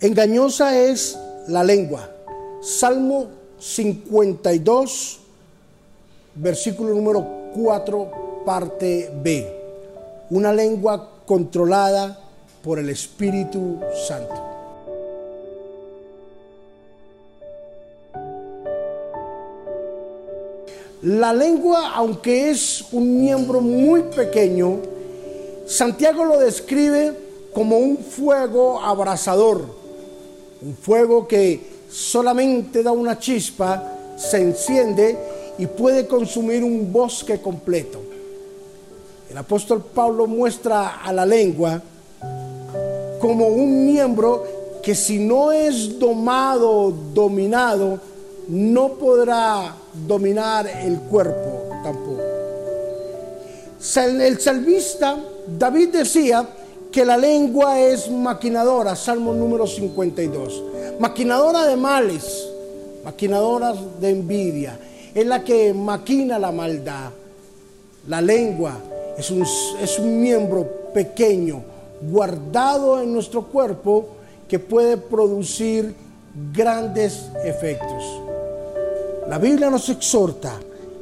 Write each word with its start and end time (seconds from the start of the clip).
Engañosa 0.00 0.78
es 0.78 1.18
la 1.48 1.64
lengua. 1.64 2.10
Salmo 2.60 3.28
52, 3.58 5.20
versículo 6.34 6.94
número 6.94 7.26
4, 7.54 8.42
parte 8.44 9.10
B. 9.22 9.46
Una 10.30 10.52
lengua 10.52 11.22
controlada 11.24 12.18
por 12.62 12.78
el 12.78 12.90
Espíritu 12.90 13.80
Santo. 14.06 14.34
La 21.02 21.32
lengua, 21.32 21.92
aunque 21.94 22.50
es 22.50 22.84
un 22.92 23.20
miembro 23.20 23.62
muy 23.62 24.02
pequeño, 24.02 24.78
Santiago 25.66 26.24
lo 26.24 26.38
describe 26.38 27.14
como 27.54 27.78
un 27.78 27.96
fuego 27.96 28.80
abrasador, 28.80 29.85
un 30.62 30.76
fuego 30.76 31.26
que 31.26 31.60
solamente 31.90 32.82
da 32.82 32.92
una 32.92 33.18
chispa, 33.18 33.92
se 34.16 34.38
enciende 34.38 35.18
y 35.58 35.66
puede 35.66 36.06
consumir 36.06 36.64
un 36.64 36.92
bosque 36.92 37.40
completo. 37.40 38.00
El 39.30 39.36
apóstol 39.38 39.84
Pablo 39.94 40.26
muestra 40.26 41.02
a 41.02 41.12
la 41.12 41.26
lengua 41.26 41.82
como 43.20 43.48
un 43.48 43.86
miembro 43.86 44.44
que 44.82 44.94
si 44.94 45.18
no 45.18 45.50
es 45.52 45.98
domado, 45.98 46.92
dominado, 47.12 47.98
no 48.48 48.94
podrá 48.94 49.74
dominar 50.06 50.66
el 50.66 51.00
cuerpo 51.00 51.68
tampoco. 51.82 52.22
El 53.96 54.40
salvista 54.40 55.18
David 55.46 55.88
decía 55.88 56.48
que 56.96 57.04
la 57.04 57.18
lengua 57.18 57.78
es 57.78 58.10
maquinadora, 58.10 58.96
Salmo 58.96 59.34
número 59.34 59.66
52, 59.66 60.62
maquinadora 60.98 61.66
de 61.66 61.76
males, 61.76 62.48
maquinadora 63.04 63.74
de 64.00 64.08
envidia, 64.08 64.80
es 65.14 65.26
la 65.26 65.44
que 65.44 65.74
maquina 65.74 66.38
la 66.38 66.50
maldad. 66.52 67.10
La 68.08 68.22
lengua 68.22 68.78
es 69.18 69.30
un, 69.30 69.42
es 69.42 69.98
un 69.98 70.22
miembro 70.22 70.66
pequeño, 70.94 71.62
guardado 72.00 73.02
en 73.02 73.12
nuestro 73.12 73.42
cuerpo, 73.42 74.06
que 74.48 74.58
puede 74.58 74.96
producir 74.96 75.94
grandes 76.50 77.26
efectos. 77.44 78.22
La 79.28 79.36
Biblia 79.36 79.68
nos 79.68 79.86
exhorta 79.90 80.54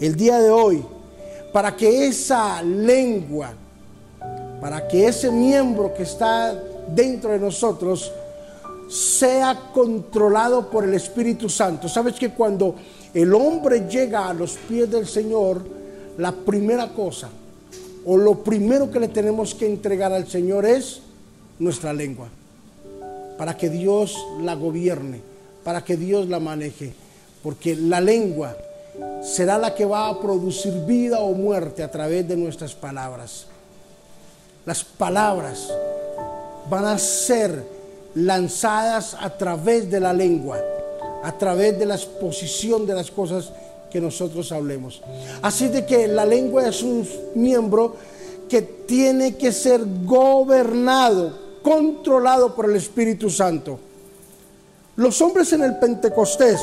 el 0.00 0.14
día 0.14 0.38
de 0.38 0.50
hoy 0.50 0.84
para 1.52 1.74
que 1.74 2.06
esa 2.06 2.62
lengua, 2.62 3.52
para 4.60 4.86
que 4.86 5.06
ese 5.06 5.30
miembro 5.30 5.94
que 5.94 6.02
está 6.02 6.54
dentro 6.88 7.30
de 7.30 7.38
nosotros 7.38 8.12
sea 8.88 9.70
controlado 9.72 10.68
por 10.70 10.84
el 10.84 10.94
Espíritu 10.94 11.48
Santo. 11.48 11.88
Sabes 11.88 12.14
que 12.14 12.30
cuando 12.30 12.74
el 13.14 13.32
hombre 13.34 13.86
llega 13.88 14.28
a 14.28 14.34
los 14.34 14.56
pies 14.56 14.90
del 14.90 15.06
Señor, 15.06 15.62
la 16.18 16.32
primera 16.32 16.88
cosa 16.88 17.28
o 18.04 18.16
lo 18.16 18.42
primero 18.42 18.90
que 18.90 19.00
le 19.00 19.08
tenemos 19.08 19.54
que 19.54 19.66
entregar 19.66 20.12
al 20.12 20.26
Señor 20.26 20.66
es 20.66 21.00
nuestra 21.58 21.92
lengua, 21.92 22.28
para 23.38 23.56
que 23.56 23.68
Dios 23.68 24.16
la 24.42 24.54
gobierne, 24.54 25.20
para 25.62 25.84
que 25.84 25.96
Dios 25.96 26.28
la 26.28 26.40
maneje 26.40 26.92
porque 27.42 27.74
la 27.76 28.00
lengua 28.00 28.56
será 29.22 29.58
la 29.58 29.74
que 29.74 29.84
va 29.84 30.08
a 30.08 30.20
producir 30.20 30.72
vida 30.84 31.20
o 31.20 31.32
muerte 31.34 31.82
a 31.82 31.90
través 31.90 32.26
de 32.28 32.36
nuestras 32.36 32.74
palabras. 32.74 33.46
Las 34.70 34.84
palabras 34.84 35.68
van 36.70 36.84
a 36.84 36.96
ser 36.96 37.60
lanzadas 38.14 39.16
a 39.18 39.36
través 39.36 39.90
de 39.90 39.98
la 39.98 40.12
lengua, 40.12 40.60
a 41.24 41.32
través 41.36 41.76
de 41.76 41.86
la 41.86 41.96
exposición 41.96 42.86
de 42.86 42.94
las 42.94 43.10
cosas 43.10 43.50
que 43.90 44.00
nosotros 44.00 44.52
hablemos. 44.52 45.02
Así 45.42 45.66
de 45.66 45.84
que 45.84 46.06
la 46.06 46.24
lengua 46.24 46.68
es 46.68 46.84
un 46.84 47.04
miembro 47.34 47.96
que 48.48 48.62
tiene 48.62 49.34
que 49.36 49.50
ser 49.50 49.80
gobernado, 50.04 51.36
controlado 51.64 52.54
por 52.54 52.70
el 52.70 52.76
Espíritu 52.76 53.28
Santo. 53.28 53.76
Los 54.94 55.20
hombres 55.20 55.52
en 55.52 55.64
el 55.64 55.80
Pentecostés 55.80 56.60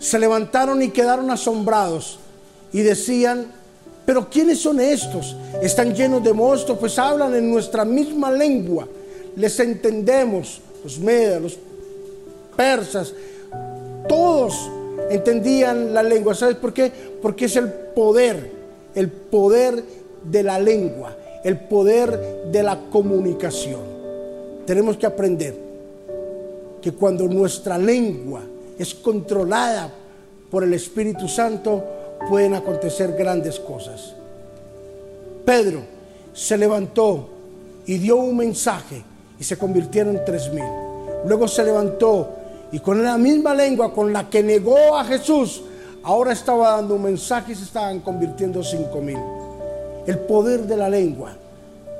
se 0.00 0.18
levantaron 0.18 0.82
y 0.82 0.88
quedaron 0.88 1.30
asombrados 1.30 2.18
y 2.72 2.80
decían, 2.80 3.61
pero 4.04 4.28
¿quiénes 4.28 4.58
son 4.58 4.80
estos? 4.80 5.36
Están 5.62 5.94
llenos 5.94 6.22
de 6.24 6.32
monstruos, 6.32 6.78
pues 6.78 6.98
hablan 6.98 7.34
en 7.34 7.50
nuestra 7.50 7.84
misma 7.84 8.30
lengua. 8.30 8.86
Les 9.36 9.58
entendemos, 9.60 10.60
los 10.82 10.98
medas, 10.98 11.40
los 11.40 11.58
persas, 12.56 13.14
todos 14.08 14.70
entendían 15.10 15.94
la 15.94 16.02
lengua. 16.02 16.34
¿Sabes 16.34 16.56
por 16.56 16.72
qué? 16.72 16.90
Porque 17.20 17.44
es 17.44 17.56
el 17.56 17.68
poder, 17.70 18.50
el 18.94 19.08
poder 19.08 19.82
de 20.24 20.42
la 20.42 20.58
lengua, 20.58 21.16
el 21.44 21.58
poder 21.58 22.50
de 22.50 22.62
la 22.62 22.78
comunicación. 22.90 23.80
Tenemos 24.66 24.96
que 24.96 25.06
aprender 25.06 25.54
que 26.80 26.92
cuando 26.92 27.28
nuestra 27.28 27.78
lengua 27.78 28.42
es 28.78 28.94
controlada 28.94 29.92
por 30.50 30.64
el 30.64 30.74
Espíritu 30.74 31.28
Santo, 31.28 31.84
pueden 32.28 32.54
acontecer 32.54 33.12
grandes 33.12 33.58
cosas. 33.60 34.14
Pedro 35.44 35.80
se 36.32 36.56
levantó 36.56 37.28
y 37.86 37.98
dio 37.98 38.16
un 38.16 38.36
mensaje 38.36 39.02
y 39.38 39.44
se 39.44 39.58
convirtieron 39.58 40.20
tres 40.24 40.52
mil. 40.52 40.64
Luego 41.26 41.48
se 41.48 41.64
levantó 41.64 42.28
y 42.70 42.78
con 42.78 43.02
la 43.02 43.18
misma 43.18 43.54
lengua 43.54 43.92
con 43.92 44.12
la 44.12 44.30
que 44.30 44.42
negó 44.42 44.96
a 44.96 45.04
Jesús, 45.04 45.62
ahora 46.02 46.32
estaba 46.32 46.72
dando 46.72 46.94
un 46.94 47.02
mensaje 47.02 47.52
y 47.52 47.54
se 47.54 47.64
estaban 47.64 48.00
convirtiendo 48.00 48.62
cinco 48.62 49.00
mil. 49.00 49.18
El 50.06 50.18
poder 50.20 50.62
de 50.62 50.76
la 50.76 50.88
lengua 50.88 51.32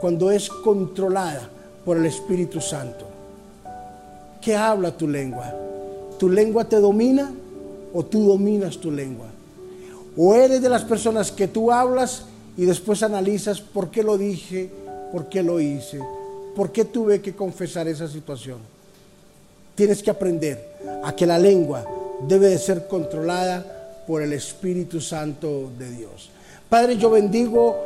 cuando 0.00 0.30
es 0.30 0.48
controlada 0.48 1.48
por 1.84 1.96
el 1.96 2.06
Espíritu 2.06 2.60
Santo. 2.60 3.06
¿Qué 4.40 4.56
habla 4.56 4.90
tu 4.90 5.06
lengua? 5.06 5.52
¿Tu 6.18 6.28
lengua 6.28 6.64
te 6.64 6.80
domina 6.80 7.32
o 7.92 8.04
tú 8.04 8.26
dominas 8.26 8.78
tu 8.78 8.90
lengua? 8.90 9.26
¿O 10.16 10.34
eres 10.34 10.60
de 10.60 10.68
las 10.68 10.82
personas 10.84 11.32
que 11.32 11.48
tú 11.48 11.72
hablas 11.72 12.24
y 12.56 12.66
después 12.66 13.02
analizas 13.02 13.60
por 13.60 13.90
qué 13.90 14.02
lo 14.02 14.18
dije, 14.18 14.70
por 15.10 15.28
qué 15.28 15.42
lo 15.42 15.60
hice, 15.60 16.00
por 16.54 16.70
qué 16.70 16.84
tuve 16.84 17.22
que 17.22 17.34
confesar 17.34 17.88
esa 17.88 18.06
situación? 18.08 18.58
Tienes 19.74 20.02
que 20.02 20.10
aprender 20.10 20.76
a 21.02 21.16
que 21.16 21.26
la 21.26 21.38
lengua 21.38 21.86
debe 22.28 22.48
de 22.48 22.58
ser 22.58 22.86
controlada 22.88 24.04
por 24.06 24.20
el 24.20 24.34
Espíritu 24.34 25.00
Santo 25.00 25.70
de 25.78 25.90
Dios. 25.90 26.30
Padre, 26.68 26.98
yo 26.98 27.10
bendigo 27.10 27.76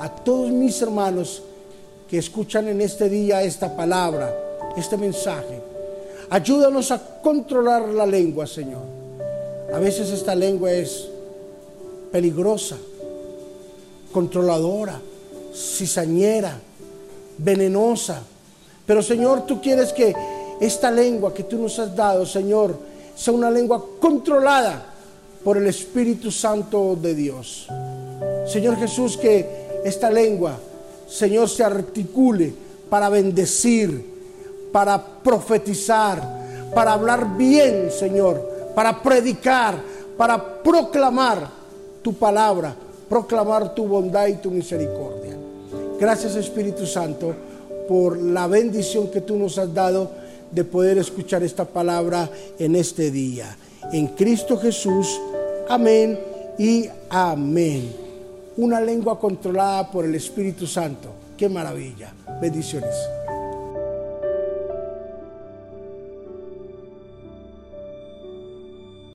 a 0.00 0.08
todos 0.08 0.50
mis 0.50 0.80
hermanos 0.82 1.42
que 2.08 2.18
escuchan 2.18 2.66
en 2.68 2.80
este 2.80 3.08
día 3.08 3.42
esta 3.42 3.76
palabra, 3.76 4.34
este 4.76 4.96
mensaje. 4.96 5.60
Ayúdanos 6.30 6.90
a 6.90 7.20
controlar 7.22 7.88
la 7.88 8.06
lengua, 8.06 8.46
Señor. 8.46 8.82
A 9.72 9.78
veces 9.78 10.10
esta 10.10 10.34
lengua 10.34 10.72
es 10.72 11.08
peligrosa, 12.16 12.78
controladora, 14.10 14.98
cizañera, 15.54 16.58
venenosa. 17.36 18.22
Pero 18.86 19.02
Señor, 19.02 19.44
tú 19.44 19.60
quieres 19.60 19.92
que 19.92 20.14
esta 20.58 20.90
lengua 20.90 21.34
que 21.34 21.42
tú 21.42 21.58
nos 21.58 21.78
has 21.78 21.94
dado, 21.94 22.24
Señor, 22.24 22.74
sea 23.14 23.34
una 23.34 23.50
lengua 23.50 23.84
controlada 24.00 24.94
por 25.44 25.58
el 25.58 25.66
Espíritu 25.66 26.30
Santo 26.30 26.96
de 26.96 27.14
Dios. 27.14 27.68
Señor 28.50 28.78
Jesús, 28.78 29.18
que 29.18 29.82
esta 29.84 30.10
lengua, 30.10 30.58
Señor, 31.06 31.50
se 31.50 31.64
articule 31.64 32.50
para 32.88 33.10
bendecir, 33.10 34.70
para 34.72 35.04
profetizar, 35.22 36.72
para 36.74 36.94
hablar 36.94 37.36
bien, 37.36 37.90
Señor, 37.90 38.72
para 38.74 39.02
predicar, 39.02 39.78
para 40.16 40.62
proclamar 40.62 41.65
tu 42.06 42.14
palabra, 42.14 42.72
proclamar 43.08 43.74
tu 43.74 43.84
bondad 43.88 44.28
y 44.28 44.34
tu 44.34 44.48
misericordia. 44.48 45.36
Gracias 45.98 46.36
Espíritu 46.36 46.86
Santo 46.86 47.34
por 47.88 48.16
la 48.16 48.46
bendición 48.46 49.10
que 49.10 49.22
tú 49.22 49.36
nos 49.36 49.58
has 49.58 49.74
dado 49.74 50.12
de 50.52 50.62
poder 50.62 50.98
escuchar 50.98 51.42
esta 51.42 51.64
palabra 51.64 52.30
en 52.60 52.76
este 52.76 53.10
día. 53.10 53.56
En 53.92 54.06
Cristo 54.06 54.56
Jesús, 54.56 55.20
amén 55.68 56.16
y 56.56 56.88
amén. 57.10 57.92
Una 58.56 58.80
lengua 58.80 59.18
controlada 59.18 59.90
por 59.90 60.04
el 60.04 60.14
Espíritu 60.14 60.64
Santo. 60.64 61.08
Qué 61.36 61.48
maravilla. 61.48 62.12
Bendiciones. 62.40 62.94